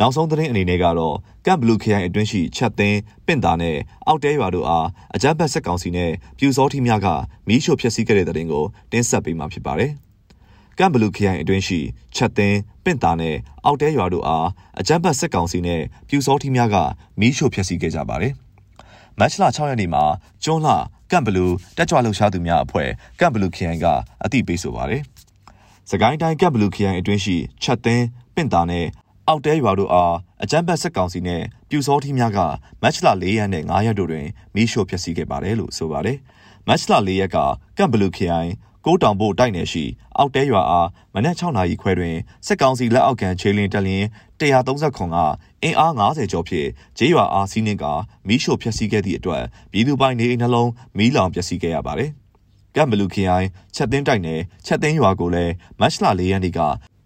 [0.01, 3.77] နောက်ဆုံးသတင်းအနေနဲ့ကတော့ကပ်ဘလူးခရိုင်အတွင်းရှိချက်သိန်းပင့်တာနဲ့
[4.07, 7.07] အောက်တဲရွာတို့အားအကြမ်းဖက်စစ်ကောင်စီနဲ့ပြူစောထီများက
[7.49, 9.91] မီးရှို့ဖျက်ဆီးခဲ့တဲ့တဲ့တင်ကိုတင်ဆက်ပေးမှာဖြစ်ပါတယ်။
[10.79, 11.81] ကမ်ဘလူးခရိုင်အတွင်းရှိ
[12.17, 14.49] ချက်သိန်းပင့်တာနဲ့အောက်တဲရွာတို့အား
[14.81, 16.77] အကြမ်းဖက်စစ်ကောင်စီနဲ့ပြူစောထီများက
[17.21, 18.33] မီးရှို့ဖျက်ဆီးခဲ့ကြပါတယ်။
[19.19, 20.05] မတ်လ6ရက်နေ့မှာ
[20.45, 20.75] ကျွန်းလှ
[21.11, 22.89] ကမ်ဘလူးတက်ကြွလှုပ်ရှားသူများအဖွဲ့
[23.21, 23.87] ကမ်ဘလူးခရိုင်က
[24.25, 25.03] အသိပေးဆိုပါတယ်။
[25.91, 28.87] စကိုင်းတိုင်းကပ်ဘလူးခရိုင်အတွင်းရှိချက်သင်းပင့်တာနဲ့
[29.31, 32.39] အောက်တဲရွာတို့အားအကြမ်းဖက်စစ်ကောင်စီနဲ့ပြူစောထီးများက
[32.83, 36.19] မတ်လ၄ရက်နဲ့9ရက်တို့တွင်မီးရှို့ဖျက်ဆီးခဲ့ပါတယ်လို့ဆိုပါတယ်။
[36.69, 37.39] မတ်လ၄ရက်က
[37.79, 38.51] ကပ်ဘလူးခရိုင်
[38.85, 39.85] ကိုတောင်ဘို့တိုက်နယ်ရှိ
[40.17, 42.17] အောက်တဲရွာအားမနက်6နာရီခွဲတွင်
[42.47, 44.05] စစ်ကောင်စီလက်အောက်ခံခြေလင်းတက်လျင်
[44.41, 45.19] 130ခွန်က
[45.63, 46.69] အင်အား90ကျော်ဖြင့်
[46.99, 47.85] ဂျေးရွာအားစီးနှင်းက
[48.29, 52.13] မီးရှို့ဖျက်ဆီးခဲ့သည့်အတွက်ပြည်သူပိုင်နေအိမ်နှလုံးမီးလောင်ပျက်စီးခဲ့ရပါတယ်။
[52.77, 56.61] ကပ်ဘလူးခရိုင်ချက်သိန်းတိုက်နယ်ချက်သိန်းရွာကိုလည်းမတ်လ၄ရက်နေ့က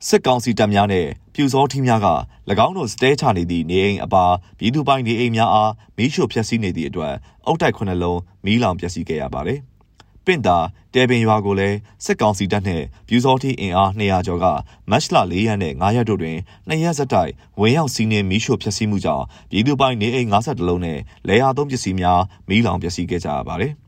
[0.08, 2.08] စစ်ကောင်စီတပ်များနဲ့ပြူစောထီးများက၎
[2.66, 4.24] င်းတို့စတဲချနေသည့်နေအိမ်အပါ
[4.58, 7.14] ပြည်သူပိုင်နေအိမ်များအားမီးရှို့ဖျက်ဆီးနေသည့်အတွက်
[7.46, 9.60] အုတ်တိုက်ခုနှစ်လုံးမီးလောင်ပျက်စီးခဲ့ရပါတယ်။
[10.26, 10.58] ပင့်တာ
[10.94, 14.46] တဲပင်ရွာကိုလည်းစစ်ကောင်စီတပ်နှင့်ပြူစောတိအင်အား200ကျော်က
[14.90, 23.72] မတ်လ4ရက်နဲ့9ရက်တို့တွင်နှစ်ရက်ဆက်တိုက်ဝင်ရောက်စီးနှင်းမီးရှို့ဖျက်ဆီးမှုကြောင့်ပြည်သူပိုင်နေအိမ်52လုံးနဲ့လဲရသုံးပစ္စည်းများမီးလောင်ပျက်စီးခဲ့ကြရပါတယ်။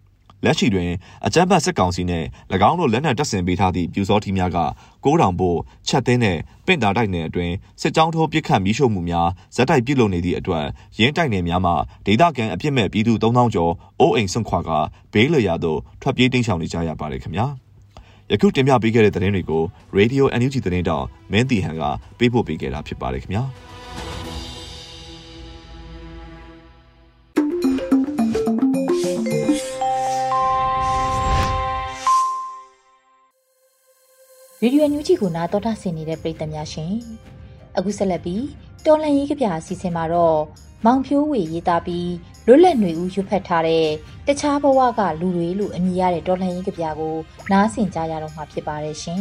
[0.44, 0.90] လက်ရှိတွင်
[1.26, 2.26] အကြမ်းဖက်စစ်ကောင်စီနှင့်၎
[2.68, 4.58] င်းတို့လက်နက်တပ်ဆင်ပေးထားသည့်ပြူစောထီများက
[5.04, 5.58] ကိုးတောင်ပို့
[5.88, 10.64] ချက်သင်းနှင့်ပင့်တာတိုက်နယ်အတွင်းစစ်ကြောင်းထိုးပစ်ခတ်မီးရှို့မှုများဇက်တိုက်ပြုလုပ်နေသည့်အတွက်
[10.98, 11.72] ရင်းတိုက်နယ်များမှ
[12.06, 14.70] ဒေသခံအပြစ်မဲ့ပြည်သူ3000ကျော်အိုးအိမ်ဆွန့်ခွာက
[15.12, 17.46] ဘေးလွရာသို့ထွက်ပြေးတိမ်းရှောင်နေကြရပါတယ်ခင်ဗျာ
[18.30, 19.62] ယခုတင်ပြပေးခဲ့တဲ့သတင်းတွေကို
[19.98, 21.82] Radio NUG သတင်းတောင်မင်းတီဟန်က
[22.18, 23.44] ပေးပို့ပေးခဲ့တာဖြစ်ပါတယ်ခင်ဗျာ
[34.64, 36.92] ရေဒီယိုညူဂျီကိုနားတော်တာဆင်နေတဲ့ပရိသတ်များရှင်
[37.76, 38.44] အခုဆက်လက်ပြီး
[38.87, 40.40] တော်လန်ရေးကပြအစီအစဉ်မှာတော့
[40.85, 42.12] မောင်ဖြိုးဝေရေးသားပြီး
[42.47, 43.87] လွတ်လပ်ຫນွေဦးရွတ်ဖက်ထားတဲ့
[44.26, 47.16] တခြားဘဝကလူတွေလို့အမည်ရတဲ့တော်လန်ရေးကပြကို
[47.52, 49.21] နားဆင်ကြရတော့မှာဖြစ်ပါတယ်ရှင်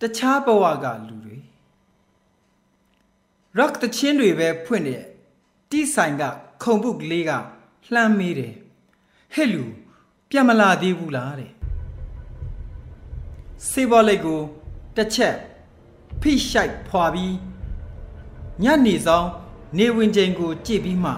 [0.00, 1.38] တခြားဘဝကလူတွေ
[3.58, 5.02] rock တချင်းတွေပဲဖွင့်တဲ့
[5.70, 6.22] တီးဆိုင်က
[6.62, 7.32] ခုံပုတ်ကလေးက
[7.92, 8.54] လှမ်းမေးတယ်
[9.34, 9.64] ဟဲ့လူ
[10.30, 11.52] ပြတ်မလာသေးဘူးလားတဲ့
[13.70, 14.40] စေဘော်လိတ်ကို
[14.96, 15.36] တစ်ချက်
[16.20, 17.36] ဖိရှိုက်ဖွာပြီး
[18.62, 19.28] ညနေဆောင်
[19.78, 21.12] နေဝင်ချိန်ကိုကြည့်ပြီးမှ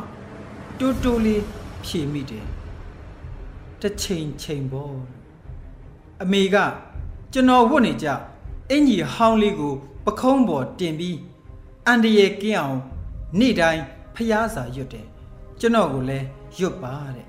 [0.78, 1.42] တိုးတိုးလေး
[1.85, 2.46] ဖြေမိတယ်
[3.80, 4.96] တစ်ချိန်ချိန်ပေါ့
[6.22, 6.57] အမေက
[7.33, 8.09] ကျွန်တော်ဝတ်နေကြ
[8.70, 9.72] အင်ကြီးဟောင်းလေးကို
[10.04, 11.18] ပခုံးပေါ်တင်ပြီး
[11.87, 12.78] အန်တရေကင်းအောင်
[13.38, 13.83] နေ့တိုင်း
[14.14, 15.07] ဖျားစာရွတ်တယ်
[15.61, 16.26] ကျွန်တော်ကိုလည်း
[16.59, 17.26] ရွတ်ပါတဲ့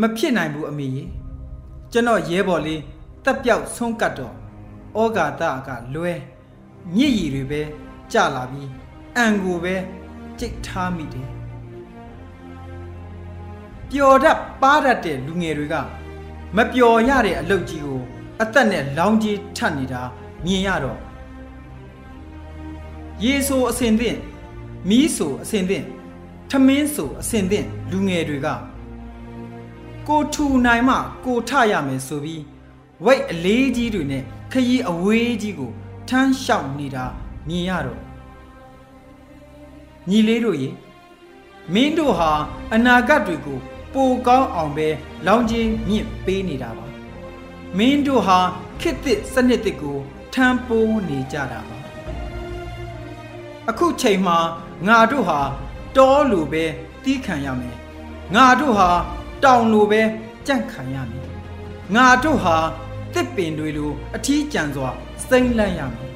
[0.00, 1.04] မဖြစ်နိုင်ဘူးအမေရေ
[1.92, 2.80] ကျွန်တော်ရဲဘော်လေး
[3.24, 4.41] တက်ပြောက်ဆုံးကတ်တော့
[5.00, 6.12] ဩဃာတကလွဲ
[6.94, 7.60] မြစ်ရည်တွေပဲ
[8.12, 8.70] ကြလာပြီး
[9.16, 9.74] အံကိုပဲ
[10.38, 11.28] ကြိတ်ထားမိတယ်
[13.90, 15.74] ပျော်တတ်ပါတတ်တဲ့လူငယ်တွေက
[16.56, 18.00] မပျော်ရတဲ့အလုပ်ကြီးကို
[18.42, 20.02] အသက်နဲ့လောင်းကြီးထပ်နေတာ
[20.44, 20.98] မြင်ရတော့
[23.22, 24.18] ရေဆိုအစင်သင့်
[24.88, 25.84] မီးဆိုအစင်သင့်
[26.50, 28.48] ထမင်းဆိုအစင်သင့်လူငယ်တွေက
[30.08, 32.42] ကိုထူနိုင်မှကိုထရမယ်ဆိုပြီး
[33.04, 35.72] ဝိတ်အလေးကြီးတွေနဲ့ ခရီးအဝေးကြီးကို
[36.08, 37.04] ထမ်းလျှောက်နေတာ
[37.48, 38.00] မြင်ရတော့
[40.08, 40.70] ညီလေးတို့ရေ
[41.74, 42.30] မင်းတို့ဟာ
[42.74, 43.58] အနာဂတ်တွေကို
[43.92, 44.88] ပိုကောင်းအောင်ပဲ
[45.26, 46.86] လောင်းချင်းမြင့်ပေးနေတာပါ
[47.78, 48.38] မင်းတို့ဟာ
[48.80, 49.98] ခစ်သစ်စနစ်တစ်ကို
[50.34, 51.78] ထမ်းပိုးနေကြတာပါ
[53.68, 54.38] အခုချိန်မှာ
[54.88, 55.40] ငါတို့ဟာ
[55.96, 56.64] တောလိုပဲ
[57.04, 57.76] တီးခံရမယ်
[58.34, 58.88] ငါတို့ဟာ
[59.44, 60.02] တောင်လိုပဲ
[60.46, 61.26] ကြန့်ခံရမယ်
[61.94, 62.56] ငါတို့ဟာ
[63.14, 64.90] တစ်ပင်တွေလိုအထီးကျန်စွာ
[65.28, 66.12] စိမ့်လန့်ရမယ်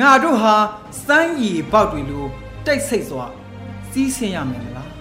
[0.00, 0.56] ငါတို့ဟာ
[1.06, 2.26] စမ်းရည်ပေါက်တွေလို
[2.66, 3.24] တိတ်ဆိတ်စွာ
[3.90, 4.92] စီးဆင်းရမယ်လား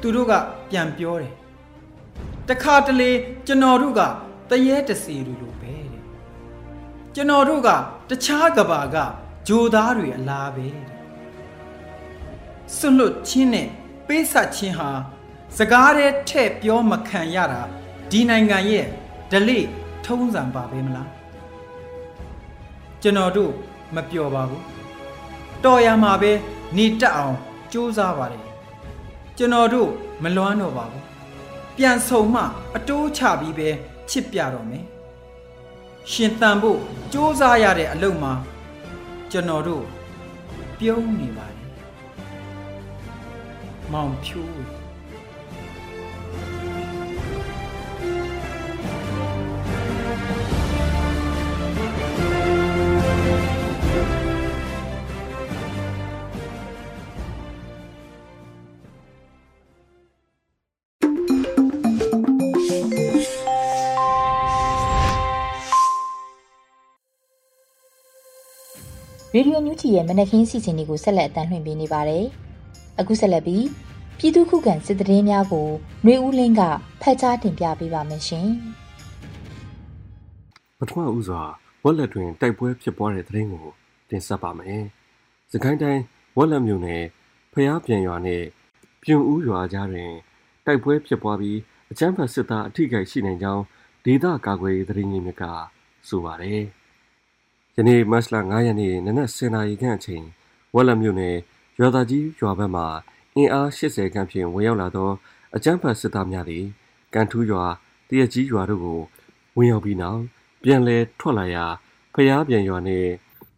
[0.00, 0.32] သူတို့က
[0.70, 1.32] ပြန်ပြောတယ်
[2.48, 3.10] တခါတလေ
[3.46, 4.00] ကျွန်တော်တို့က
[4.50, 6.02] တရေတစီတွေလိုပဲတဲ့
[7.14, 7.68] ကျွန်တော်တို့က
[8.08, 8.96] တခြားကဘာက
[9.48, 10.86] ဂျိုသားတွေအလားပဲတဲ့
[12.76, 13.68] စွန့်လွတ်ချင်းနဲ့
[14.06, 14.90] ပေးဆက်ချင်းဟာ
[15.58, 17.62] စကားတဲ့ထဲ့ပြောမခံရတာ
[18.10, 18.86] ဒီနိုင်ငံရဲ့
[19.30, 19.60] ဒလိ
[20.06, 21.10] ထုံးစံပါပဲမလား
[23.02, 23.52] ကျွန်တော်တို့
[23.94, 24.64] မပျော်ပါဘူး
[25.64, 26.32] တော်ရမှာပဲ
[26.76, 27.36] နေတက်အောင်
[27.72, 28.44] ကြိုးစားပါတယ်
[29.36, 29.90] ကျွန်တော်တို့
[30.22, 31.04] မလွမ်းတော့ပါဘူး
[31.76, 32.42] ပြန်ဆုံမှ
[32.76, 33.68] အတိုးချပြီးပဲ
[34.10, 34.84] ချစ်ပြတော့မယ်
[36.10, 36.78] ရှင်တန်ဖို့
[37.10, 38.32] စ조사ရတဲ့အလုပ်မှာ
[39.30, 39.84] ကျွန်တော်တို့
[40.78, 41.68] ပြုံးနေပါတယ်
[43.92, 44.79] မောင်ဖြိုး
[69.34, 72.24] ရေဒီယိုညူချီရဲ့မနက်ခင်းစီစဉ်တွေကိုဆက်လက်အသံလွှင့်ပေးနေပါတယ်။
[73.00, 73.64] အခုဆက်လက်ပြီး
[74.18, 75.68] ပြည်သူခုခံစစ်တရင်များကို
[76.04, 76.62] ຫນွေဦးလင်းက
[77.00, 78.48] ဖတ်ကြားတင်ပြပေးပါမယ်ရှင်။
[80.78, 81.42] ပထမဦးစွာ
[81.84, 83.66] ဝက်လက်တွင်တိုက်ပွဲဖြစ်ပွားတဲ့သတင်းကို
[84.10, 84.80] တင်ဆက်ပါမယ်။
[85.52, 86.02] စကိုင်းတိုင်း
[86.36, 87.04] ဝက်လက်မြို့နယ်
[87.52, 88.42] ဖျားပြန်ရွာနဲ့
[89.02, 90.12] ပြုံဦးရွာကြားတွင်
[90.66, 91.58] တိုက်ပွဲဖြစ်ပွားပြီး
[91.90, 93.62] အကြမ်းဖက်စစ်သားအထိကိရှိနိုင်ကြောင်း
[94.04, 95.44] ဒေသကာကွယ်ရေးသတင်းရင်းမြစ်က
[96.08, 96.62] ဆိုပါတယ်။
[97.80, 100.24] ယနေ့မတ်လ9ရက်နေ့နနက်10:00နာရီခန့်အချိန်
[100.74, 101.36] ဝက်လက်မြို့နယ်
[101.78, 102.82] ရွာသားကြီးရွာဘက်မှ
[103.36, 105.10] အင်အား80ခန့်ဖြင့်ဝင်ရောက်လာသော
[105.56, 106.64] အကြမ်းဖက်စစ်သားများသည်
[107.14, 107.64] ကန်ထူးရွာ
[108.08, 109.00] တရကြီးရွာတို့ကို
[109.56, 110.20] ဝင်ရောက်ပြီးနောက်
[110.62, 111.64] ပြန်လည်ထွက်လာရာ
[112.14, 113.10] ဖျားပြန်ရွာနှင့်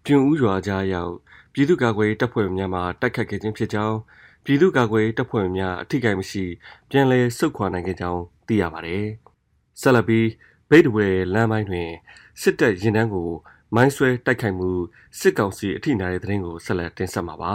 [0.05, 1.13] ပြုံဦးရွာကြားရောက်
[1.53, 3.99] ပြည်သူ့ကာကွယ်တပ်ဖွဲ့များမှတိုက်ခတ်ခဲ့ခြင်းဖြစ်ကြောင်း
[4.45, 6.45] ပြည်သူ့ကာကွယ်တပ်ဖွဲ့များအထိကိမရှိ
[6.91, 9.07] ပြန်လည်ဆုတ်ခွာနိုင်ခဲ့ကြောင်းသိရပါတယ်။
[9.81, 10.29] ဆက်လက်ပြီး
[10.71, 11.89] ဗိတ်တဝဲလမ်းပိုင်းတွင်
[12.41, 13.31] စစ်တပ်ရင်တန်းကို
[13.75, 14.71] မိုင်းဆွဲတိုက်ခိုက်မှု
[15.19, 17.55] စစ်ကောင်စီအထိနာတဲ့တဲ့ရင်ကိုဆက်လက်တင်ဆက်မှာပါ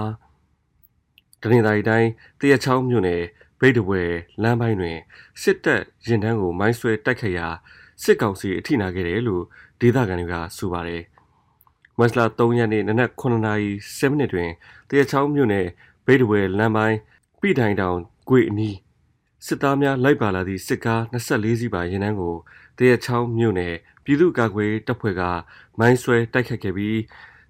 [1.41, 3.21] ။တရင်သာရီတိုင်းတရချောင်းမြို့နယ်
[3.59, 4.01] ဗိတ်တဝဲ
[4.43, 4.97] လမ်းပိုင်းတွင်
[5.41, 7.47] စစ်တပ်ရင်တန်းကိုမိုင်းဆွဲတိုက်ခိုက်ရာ
[8.03, 9.43] စစ်ကောင်စီအထိနာခဲ့တယ်လို့
[9.81, 11.03] ဒေသခံတွေကဆိုပါတယ်။
[11.99, 14.49] မတ်လ3ရက်နေ့နနက်9:07မိနစ်တွင်
[14.89, 15.67] တရချောင်းမြို့နယ်
[16.05, 16.97] ဗိတ်တဝဲလမ်းပိုင်း
[17.39, 17.97] ပိတိုင်တောင်
[18.29, 18.77] ကွေအနီး
[19.45, 22.35] စစ်သားများလိုက်ပါလာသည့်စစ်ကား24စီးပါရင်နှန်းကို
[22.77, 25.21] တရချောင်းမြို့နယ်ပြည်သူ့ကာကွယ်တပ်ဖွဲ့က
[25.79, 26.99] မိုင်းဆွဲတိုက်ခတ်ခဲ့ပြီး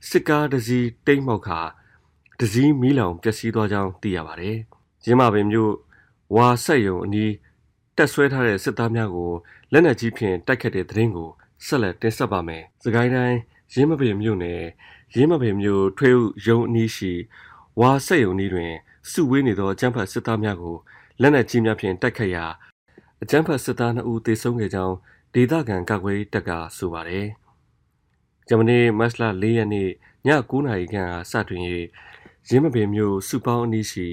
[0.09, 1.59] စစ်ကားတစ်စီးတိတ်မှောက်ခါ
[2.39, 4.57] တစည်းမီးလောင်ပျက်စီးသွားကြောင်းသိရပါတယ်။
[5.05, 5.73] ရင်းမာပင်မြို့
[6.35, 7.33] ဝါဆက်ယုံအနီး
[7.97, 9.31] တက်ဆွဲထားတဲ့စစ်သားများကို
[9.71, 11.29] လက်နက်ကြီးဖြင့်တိုက်ခတ်တဲ့သတင်းကို
[11.65, 13.37] ဆက်လက်တင်ဆက်ပါမယ်။စကိုင်းတိုင်း
[13.73, 14.63] ရင်းမပင်မြို့နယ်
[15.15, 17.13] ရင်းမပင်မြို့ထွေးရုံအနီးရှိ
[17.79, 18.71] ဝါဆက်ယုံနီးတွင်
[19.11, 20.75] စုဝေးနေသောအကြမ်းဖက်စစ်သားများကို
[21.21, 22.45] လက်နက်ကြီးများဖြင့်တိုက်ခတ်ရာ
[23.21, 24.95] အကြမ်းဖက်စစ်သား2ဦးသေဆုံးခဲ့ကြောင်း
[25.39, 27.25] ဒေသခံကာကွယ်တပ်ကဆိုပါတယ်။
[28.47, 29.89] ဂျမနီမတ်လ4ရက်နေ့ည
[30.27, 31.63] 9:00နာရီခန့်စတွင်၍
[32.49, 34.07] ရင်းမပင်မြို့စုပေါင်းအနီးရှိ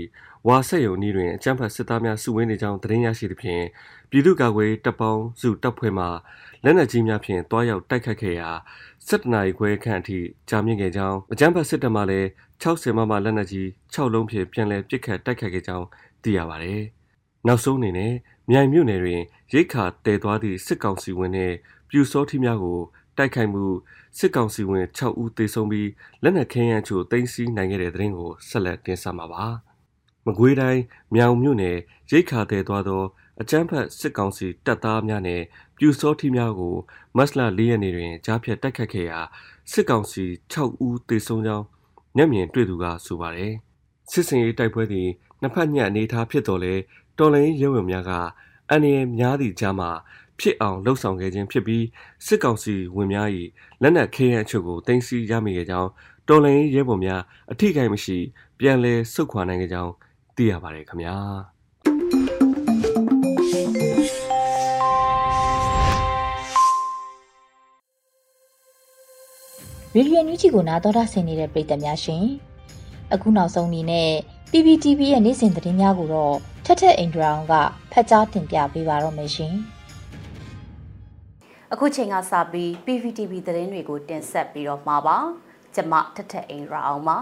[0.47, 3.65] ဝါဆက်ယုံနီးတွင်အကြမ်းဖက်စစ်သားများစုဝေးနေကြောင်းသတင်းရရှိသဖြင့်
[4.11, 6.07] ပြည်သူ့ကာကွယ်တပ်ပေါင်းစုတပ်ဖွဲ့မှ
[6.65, 8.51] လက်နက်ကြီးများဖြင့်တွားရောက်တိုက်ခတ်ခဲ့ရာ
[9.09, 12.29] စစ်တနာရီခွဲခန့်အထိကြာမြင့်ခဲ့ကြောင်းအကြမ်းဖက်စစ်တပ်မှလည်း
[12.63, 15.87] 60မမလက်နက်ကြီး6လုံးဖြင့်ပြန်လည်ပစ်ခတ်တိုက်ခတ်ခဲ့ကြောင်း
[16.23, 16.83] သိရပါတယ်။
[17.47, 18.13] နောက်ဆုံးအနေနဲ့
[18.51, 21.55] မြိုင်မြို့နယ်တွင်ရိတ်ခါတည်သွားသည့်စစ်ကောင်စီဝင်နှင့်
[21.89, 22.81] ပြူစောထီများကို
[23.17, 23.65] တိုက်ခိုက်မှု
[24.19, 25.91] စစ်ကောင်စီဝင်6ဦးသေဆုံးပြီး
[26.23, 29.45] လက်နက်ခဲယမ်းချို့တင်စီနိုင်ခဲ့တဲ့တဲ့ရင်ကိုဆက်လက်တင်ဆက်မှာပါ။
[30.27, 30.83] မကွေးတိုင်း
[31.15, 31.77] မြောင်မြို့နယ်
[32.11, 33.03] ရိတ်ခါတည်သွားသော
[33.41, 35.43] အကြမ်းဖက်စစ်ကောင်စီတပ်သားများနဲ့
[35.77, 36.75] ပြူစောထီများကို
[37.17, 39.21] မတ်လ၄ရက်နေ့တွင်ကြားဖြတ်တိုက်ခတ်ခဲ့ရာ
[39.73, 41.65] စစ်ကောင်စီ6ဦးသေဆုံးကြောင်း
[42.17, 43.53] မျက်မြင်တွေ့သူကဆိုပါတယ်။
[44.11, 45.09] စစ်စင်ရေးတိုက်ပွဲသည်
[45.41, 46.75] နှစ်ဖက်ညံ့အနေထားဖြစ်တော်လဲ
[47.19, 48.11] တော်လိုင်းရဲဝင်များက
[48.71, 49.91] အန်ရများသည့်ကြားမှာ
[50.39, 51.85] ဖြစ်အောင်လှုပ်ဆောင်ခဲ့ခြင်းဖြစ်ပြီး
[52.27, 53.29] စစ်ကောင်စီဝင်များ၏
[53.83, 55.91] လက်နက်ခဲယမ်းအချို့ကိုတင်စီရမိခဲ့ကြောင်း
[56.29, 57.21] တော်လိုင်းရဲဘော်များ
[57.53, 58.19] အထိကိမရှိ
[58.59, 59.93] ပြန်လည်ဆုတ်ခွာနိုင်ခဲ့ကြောင်း
[60.37, 61.17] သိရပါတယ်ခင်ဗျာ
[69.97, 72.25] ရေဒီယိုညူချီကိုနားတော်တာဆင်နေတဲ့ပရိသတ်များရှင်
[73.13, 74.11] အခုနောက်ဆုံးအနေနဲ့
[74.51, 77.55] PPTV ရဲ့နေ့စဉ်သတင်းများကိုတော့ ထက်ထက်အင်ဒရာအောင်က
[77.93, 79.55] ဖတ်ကြားတင်ပြပေးပါတော့မယ်ရှင်
[81.73, 85.19] အခုချိန်ကစပြီး PPTV သတင်းတွေကိုတင်ဆက်ပြီးတော့မှာပါ
[85.75, 87.19] ကျမထက်ထက်အင်ဒရာအောင်ပါ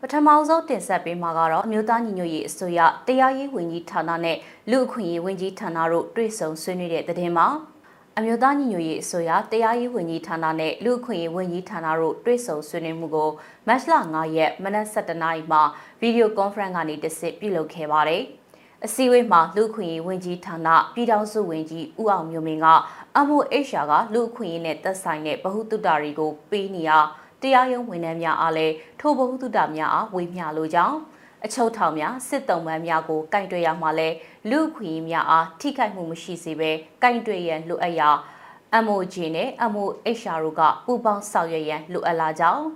[0.00, 4.36] ပထမဆုံးတင်ဆက်ပေးမှာကတော့အမျိုးသားညီညွတ်ရေးအစိုးရတရားရေးဝန်ကြီးဌာနနဲ့
[4.70, 7.46] လူအခွင့်အရေးဝန်ကြီးဌာနတို့တွေ့ဆုံဆွေးနွေးတဲ့တဲ့တင်မှာ
[8.18, 13.30] အမျိုးသားညီညွတ်ရေးအစိုးရတရားရေးဝန်ကြီးဌာနနဲ့လူ့အခွင့်အရေးဝန်ကြီးဌာနတို့တွေ့ဆုံဆွေးနွေးမှုကို
[13.66, 15.62] မတ်လ9ရက်မနက်7:00နာရီမှာ
[16.00, 18.22] ဗီဒီယိုကွန်ဖရင့်ကနေတဆင့်ပြုလုပ်ခဲ့ပါတယ်။
[18.84, 22.68] အစည်းအဝေးမှာလူ့အခွင့်အရေးဝန်ကြီးဌာနပြည်ထောင်စုဝန်ကြီးဦးအောင်မျိုးမင်းက
[23.26, 26.90] MOHR ကလူ့အခွင့်အရေးနဲ့သက်ဆိုင်တဲ့ဗဟုသုတတွေကိုပေးနေရ
[27.42, 30.96] တရားရုံးဝန်ထမ်းများအားလည်းထိုဗဟုသုတများအားဝေမျှလိုကြောင်း
[31.46, 34.08] အချုပ်ထောင်များစစ်တုံးပန်းများကိုကင်တွယ်ရမှာလဲ
[34.50, 36.70] လူခွေများအားထိခိုက်မှုမရှိစေဘဲ
[37.02, 38.10] ကင်တွယ်ရန်လိုအပ်ရာ
[38.84, 42.66] MOJ နဲ့ MOHR တို့ကပူးပေါင်းဆောင်ရွက်ရန်လိုအပ်လာကြောင်း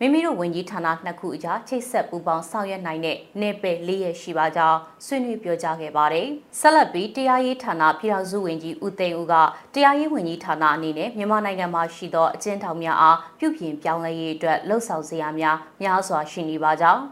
[0.00, 6.26] မိမိတို့ဝန်ကြီးဌာနနှစ်ခုအကြားချိတ်ဆက်ပူးပေါင်းဆောင်ရွက်နိုင်တဲ့နေပယ်လေးရရှိပါကြောင်းဆွေးနွေးပြောကြားခဲ့ပါတယ်။
[6.60, 9.34] ဆက်လက်ပြီးတရားရေးဌာနပြည်ထောင်စုဝန်ကြီးဦးသိန်းဦးက
[9.74, 17.02] တရားရေးဝန်ကြီးဌာနအနေနဲ့မြန်မာနိုင်ငံမှာရှိသောအကျဉ်းထောင်များအားပြုပြင်ပြောင်းလဲရေးအတွက်လှုံ့ဆော်စရာများများစွာရှိနေပါကြောင်း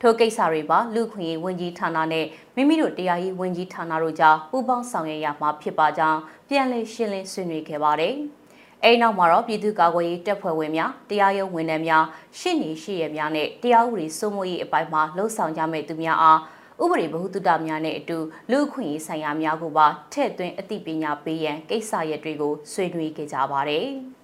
[0.00, 8.14] ထိုကိစ္စတွေပါလူခွင့်ရေးဝန်ကြီးဌာနနဲ့မိမိတို့တရားရေးဝန်ကြီးဌာနတို့ကြားပူးပေါင်းဆောင်ရွက်ရမှာဖြစ်ပါကြောင်းပြန်လည်ရှင်းလင်းဆွေးနွေးခဲ့ပါတယ်။
[8.84, 12.04] အဲဒီနောက်မှာတော့ပြည်သူ့ကာကွယ်ရေးတပ်ဖွဲ့ဝင်များတရားရုံးဝန်ထမ်းများ
[12.38, 16.38] ရှင်းနေရှိရများနဲ့တရားဥပဒေစိုးမိုးရေးအပိုင်းမှာလှုံ့ဆော်ကြမဲ့သူများအား
[16.82, 18.18] ဥပဒေဗဟုသုတများနဲ့အတူ
[18.50, 23.88] လူခွင့်ရေးဆိုင်ရာများကိုပါထည့်သွင်းအသိပညာပေးရန်ကိစ္စရပ်တွေကိုဆွေးနွေးခဲ့ကြပါတယ်။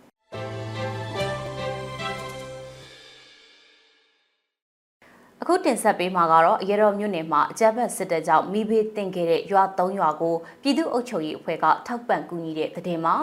[5.47, 13.15] အခုတင်ဆက်ပေးမှာကတော့အရတော်မြို့နယ်မှာအကြမ်းဖက်စစ်တပ်ကြောင့်မိဘေးတင်ခဲ့တဲ့ရွာ၃ရွာကိုပြည်သူ့အုပ်ချုပ်ရေးအဖွဲ့ကထောက်ပံ့ကူညီတဲ့တဲ့မှာ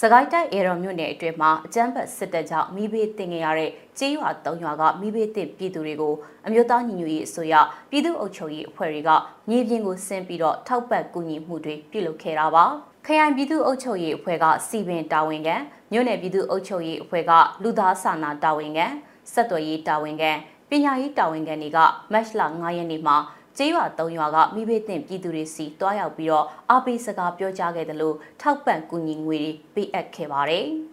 [0.00, 6.14] စကိုင်းတိုင်းအေရော်မြို့နယ်အတွင်းမှာအကြမ်းဖက်စစ်တပ်ကြောင့်မိဘေးတင်ခဲ့ရတဲ့ကျေးရွာ၃ရွာကမိဘေးတင်ပြည်သူတွေကို
[6.46, 7.54] အမျိုးသားညီညွတ်ရေးအစိုးရ
[7.90, 9.10] ပြည်သူ့အုပ်ချုပ်ရေးအဖွဲ့တွေက
[9.48, 12.64] မြေပြင်ကိုဆင်းပြီးတော့ထောက်ပံ့ကူညီမှုတွေပြုလုပ်ခဲ့တာပါ
[13.06, 15.56] ခရိုင်ပြည်သူ့အုပ်ချုပ်ရေးအဖွဲ့ကစီပင်တာဝန်ခံ
[15.92, 18.86] မြို့နယ်ပြည်သူ့အုပ်ချုပ်ရေးအဖွဲ့ကလူသားစာနာတာဝန်ခံ
[19.32, 20.32] ဆက်သွယ်ရေးတာဝန်ခံ
[20.74, 21.78] ပညာရေးတာဝန်ခံတွေက
[22.12, 23.16] မတ်လ9ရက်နေ့မှာ
[23.56, 30.66] ကျေးရွာ၃ရွာကမိဘတင်ပြည်သူတွေစီတွားရောက်ပြီးတော့အားပေးစကားပြောကြားခဲ့တယ်လို့ထောက်ပံ့ကူညီငွေတွေပေးအပ်ခဲ့ပါတယ်။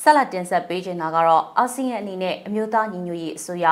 [0.00, 3.66] ဆက်လက်တင်ဆက်ပေးချင်တာကတော့အာဆီယံအနေနဲ့အမျိုးသားညီညွတ်ရေးအစိုးရ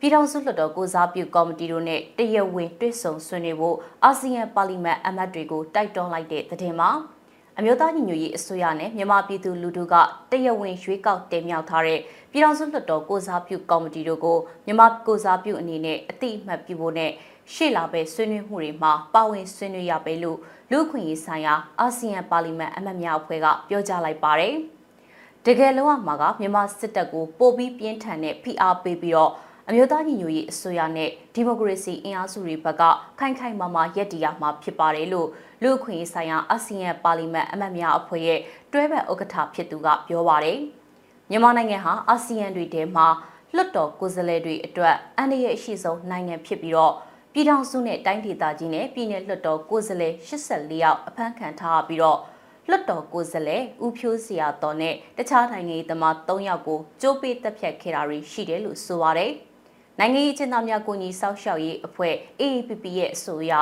[0.00, 7.15] ပြည်ထောင်စုလွှတ်တော်ကိုစားပြုကော်မတီတို့နဲ့တရဝင်းတွေ့ဆုံဆွေးနွေးဖို့အာဆီယံပါလီမန်အမတ်တွေကိုတိုက်တွန်းလိုက်တဲ့သတင်းမှာ
[7.58, 9.94] အမျိုးသားညီညွတ်ရေးအစိုးရနဲ့မြန်မာပြည်သူလူထုက
[10.30, 17.10] တရဝင်းရွေးကောက်တင်မြှောက်ထားတဲ့ပြည်ထောင်စုလွှတ်တော်ကိုစားပြုကော်မတီတို့ကိုမြန်မာကိုစားပြုအနေနဲ့အတိအမှတ်ပြုဖို့နဲ့
[17.52, 20.38] ရှေ့လာပဲဆွေးနွေးမှုတွေမှာပါဝင်ဆွေးနွေးရပဲလို့
[20.70, 24.54] လူ့ခွင့်ရေးဆိုင်ရာအာဆီယံပါလီမန်အမတ်များအဖွဲ့ကပြောကြားလိုက်ပါတယ်။
[25.46, 29.32] တကယ်လုံးဝမှာကမြန်မာစစ်တပ်ကိုပိုပြီးပြင်းထန်တဲ့ဖိအားပေးပြီးတော့
[29.70, 32.82] အမျိုးသားညီညွတ်ရေးအစိုးရနဲ့ဒီမိုကရေစီအင်အားစုတွေဘက်က
[33.18, 35.28] ခိုင်ခိုင်မာမာရည်တည်ရမှာဖြစ်ပါတယ်လို့
[35.62, 38.40] လူ့အခွင့်အရေးဆိုင်ရာအာဆီယံပါလီမန်အမတ်များအဖွဲ့ရဲ့
[38.72, 40.58] တွဲဘက်ဥက္ကဋ္ဌဖြစ်သူကပြောပါတယ်။
[41.30, 43.06] မြန်မာနိုင်ငံဟာအာဆီယံတွေထဲမှာ
[43.54, 46.92] လွတ်တော်ကိုယ်စားလှယ်တွေအတွက်အန္တရာယ်အရှိဆုံးနိုင်ငံဖြစ်ပြီးတော့
[47.32, 52.18] ပြည်ထောင်စုနဲ့တိုင်းဒေသကြီးနဲ့ပြည်내လွတ်တော်ကိုယ်စားလှယ်84ယောက်အဖမ်းခံထားပြီးတော့
[52.68, 59.32] လွတ်တော်ကိုယ်စားလှယ်ဦးဖြိုးစရာတော်နဲ့တခြားနိုင်ငံရေးသမား3ယောက်ကိုကြိုးပေးတက်ဖြတ်ခဲ့တာတွေရှိတယ်လို့ဆိုပါတယ်။
[60.00, 63.52] နိုင်ငံရေးအကျဉ်းသားများကိုညီဆောက်ရှောက်ရေးအဖွဲ့ AAPP ရဲ့အဆိုအရ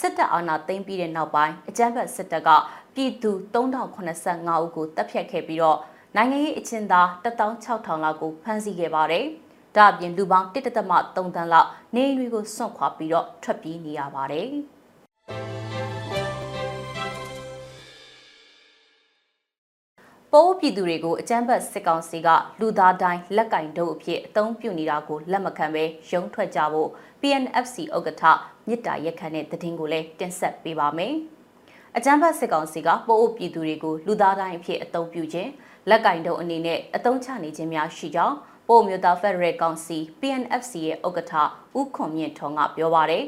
[0.00, 2.48] စစ်တပ်အာဏာသိမ်းပြီးတဲ့နောက်ပိုင်းအကြမ်းဖက်စစ်တပ်က
[2.94, 5.78] ပြည်သူ3085ဦးကိုတပ်ဖြတ်ခဲ့ပြီးတော့
[6.16, 9.24] နိုင်ငံရေးအကျဉ်းသား16000လောက်ကိုဖမ်းဆီးခဲ့ပါတယ်။
[9.76, 14.48] ဒါအပြင်လူပေါင်း1.3တန်းလောက်နေအိမ်တွေကိုစွန့်ခွာပြီးတော့ထွက်ပြေးနေရပါတယ်။
[20.32, 22.28] ပိုးပြည်သူတွေကိုအကြမ်းဖက်စစ်ကောင်စီက
[22.60, 28.24] လူသားတိုင်းလက်ကင်တုပ်အဖြစ်အသုံးပြုနေတာကိုလက်မခံဘဲရုံးထွက်ကြဖို့ PNFC ဥက္ကဋ္ဌ
[28.68, 31.14] မြစ်တာရက်ခန့်တဲ့သတင်းကိုလည်းတင်ဆက်ပေးပါမယ်။
[31.96, 35.50] အကြမ်းဖက်စစ်ကောင်စီကပိုးပြည်သူတွေကိုလူသားတိုင်းအဖြစ်အသုံးပြုခြင်း
[35.90, 38.36] လက်ကင်တုပ်အနေနဲ့အသုံးချနေခြင်းများရှိကြောင်း
[38.68, 41.34] ပို့မျိုးသားဖက်ဒရယ်ကောင်စီ PNFC ရဲ့ဥက္ကဋ္ဌ
[41.78, 43.24] ဦးခွန်မြင့်ထွန်းကပြောပါရယ်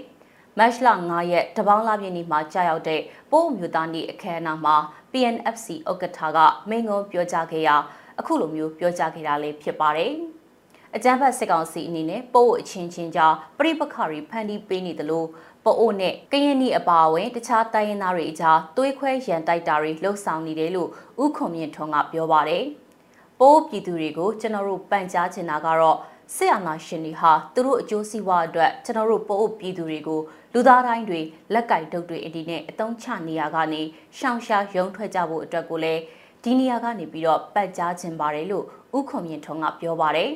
[0.59, 3.01] မတ်လ9ရက်တပေါင်းလပြည့်နေ့မှာကြာရောက်တဲ့
[3.33, 4.77] ပို့မျိုးသားနေ့အခမ်းအနားမှာ
[5.13, 7.77] PNFC ဥက္ကဋ္ဌကမိန့်ခွန်းပြောကြားခဲ့ရာ
[8.19, 10.13] အခုလိုမျိုးပြောကြားခဲ့တာလေးဖြစ်ပါတယ်။
[10.97, 15.29] အကြမ်းဖက်စစ်ကောင်စီအနေနဲ့ပို့အချင်းချင်းကြားပြိပခါရီဖန်တီးပေးနေတယ်လို့
[15.65, 20.89] ပို့နဲ့ကရင်နီအပါအဝင်တခြားတိုင်းရင်းသားတွေအကြားသွေးခွဲရန်တိုက်တာတွေလှုပ်ဆောင်နေတယ်လို့
[21.25, 22.65] ဥခွန်မြင့်ထွန်းကပြောပါတယ်။
[23.41, 25.99] ပိုးပြည်သူတွေကိုကျွန်တော်တို့ပန်ကြားချင်တာကတော့
[26.37, 30.21] စစ်အာဏာရှင်တွေဟာသူတို့အကျိုးစီးပွားအတွက်ကျွန်တော်တို့ပို့ပြည်သူတွေကို
[30.55, 31.21] လူသားတိုင်းတွေ
[31.55, 33.83] လက်ကင်တုပ်တွေအဒီနဲ့အတုံးချနေရကနေ
[34.19, 36.03] ရှောင်ရှားရုံထွက်ကြဖို့အတွက်ကိုလည်း
[36.45, 38.65] ဒီနေရာကနေပြီးတော့ပတ်ကြားခြင်းပါတယ်လို့
[38.99, 40.31] ဥခွန်မြင့်ထုံးကပြောပါတယ်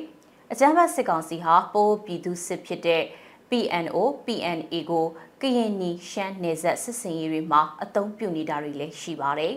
[0.51, 3.03] အကြမ်းဖက်စစ်ကောင်စီဟာပိုးပြည်သူစစ်ဖြစ်တဲ့
[3.49, 5.05] PNO PNA ကို
[5.41, 9.55] ကရင်နီရှမ်းနယ်စပ်စစ်စင်ရေးတွေမှာအသုံးပြုနေတာတွေလည်းရှိပါတယ်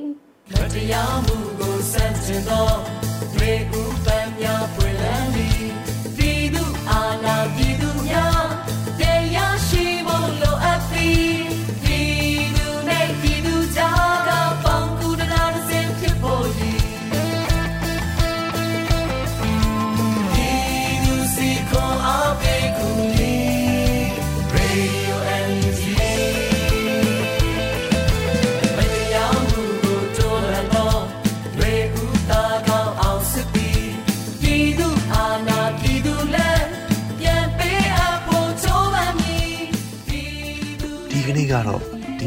[0.53, 2.68] မတရားမှုကိုစန့်ကျင်သော
[3.35, 5.47] တွေဥပန်းများပွင့်လန်းပြီး